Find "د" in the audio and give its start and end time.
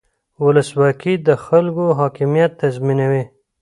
1.27-1.29